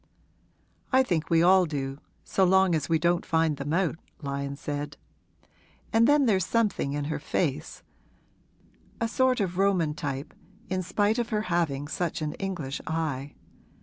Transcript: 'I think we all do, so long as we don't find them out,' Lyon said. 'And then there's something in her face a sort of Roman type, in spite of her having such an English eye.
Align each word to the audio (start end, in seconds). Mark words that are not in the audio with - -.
'I 0.91 1.03
think 1.03 1.29
we 1.29 1.43
all 1.43 1.67
do, 1.67 1.99
so 2.23 2.43
long 2.43 2.73
as 2.73 2.89
we 2.89 2.97
don't 2.97 3.23
find 3.23 3.57
them 3.57 3.71
out,' 3.71 3.99
Lyon 4.23 4.55
said. 4.55 4.97
'And 5.93 6.07
then 6.07 6.25
there's 6.25 6.43
something 6.43 6.93
in 6.93 7.05
her 7.05 7.19
face 7.19 7.83
a 8.99 9.07
sort 9.07 9.39
of 9.39 9.59
Roman 9.59 9.93
type, 9.93 10.33
in 10.69 10.81
spite 10.81 11.19
of 11.19 11.29
her 11.29 11.41
having 11.53 11.87
such 11.87 12.19
an 12.23 12.33
English 12.41 12.81
eye. 12.87 13.35